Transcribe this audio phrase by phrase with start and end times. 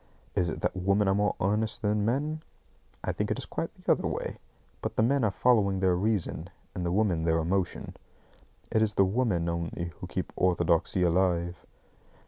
[0.33, 2.41] Is it that women are more earnest than men?
[3.03, 4.39] I think it is quite the other way.
[4.81, 7.95] But the men are following their reason, and the women their emotion.
[8.71, 11.67] It is the women only who keep orthodoxy alive.